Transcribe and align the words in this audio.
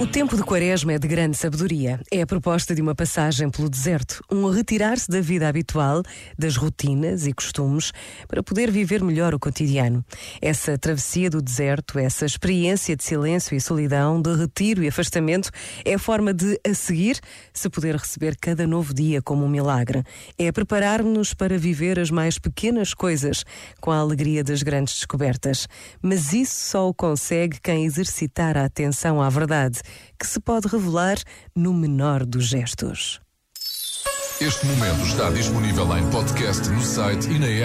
O 0.00 0.08
tempo 0.08 0.36
de 0.36 0.42
quaresma 0.42 0.92
é 0.92 0.98
de 0.98 1.06
grande 1.06 1.36
sabedoria. 1.36 2.00
É 2.10 2.20
a 2.20 2.26
proposta 2.26 2.74
de 2.74 2.82
uma 2.82 2.96
passagem 2.96 3.48
pelo 3.48 3.70
deserto, 3.70 4.24
um 4.30 4.50
retirar-se 4.50 5.08
da 5.08 5.20
vida 5.20 5.48
habitual, 5.48 6.02
das 6.36 6.56
rotinas 6.56 7.28
e 7.28 7.32
costumes, 7.32 7.92
para 8.26 8.42
poder 8.42 8.72
viver 8.72 9.04
melhor 9.04 9.32
o 9.32 9.38
cotidiano. 9.38 10.04
Essa 10.42 10.76
travessia 10.76 11.30
do 11.30 11.40
deserto, 11.40 11.96
essa 11.96 12.26
experiência 12.26 12.96
de 12.96 13.04
silêncio 13.04 13.56
e 13.56 13.60
solidão, 13.60 14.20
de 14.20 14.34
retiro 14.34 14.82
e 14.82 14.88
afastamento, 14.88 15.48
é 15.84 15.94
a 15.94 15.98
forma 15.98 16.34
de, 16.34 16.58
a 16.68 16.74
seguir, 16.74 17.20
se 17.52 17.70
poder 17.70 17.94
receber 17.94 18.36
cada 18.36 18.66
novo 18.66 18.92
dia 18.92 19.22
como 19.22 19.44
um 19.44 19.48
milagre. 19.48 20.02
É 20.36 20.50
preparar-nos 20.50 21.34
para 21.34 21.56
viver 21.56 22.00
as 22.00 22.10
mais 22.10 22.36
pequenas 22.36 22.94
coisas, 22.94 23.44
com 23.80 23.92
a 23.92 23.98
alegria 23.98 24.42
das 24.42 24.60
grandes 24.64 24.94
descobertas. 24.94 25.68
Mas 26.02 26.32
isso 26.32 26.70
só 26.70 26.88
o 26.88 26.94
consegue 26.94 27.60
quem 27.60 27.84
exercitar 27.84 28.56
a 28.56 28.64
atenção 28.64 29.22
à 29.22 29.30
verdade 29.30 29.83
que 30.18 30.26
se 30.26 30.40
pode 30.40 30.68
revelar 30.68 31.18
no 31.54 31.72
menor 31.72 32.24
dos 32.26 32.46
gestos. 32.46 33.20
Este 34.40 34.66
momento 34.66 35.06
está 35.06 35.30
disponível 35.30 35.96
em 35.96 36.10
podcast 36.10 36.68
no 36.68 36.82
site 36.82 37.28
e 37.30 37.38
na 37.38 37.46
app. 37.46 37.62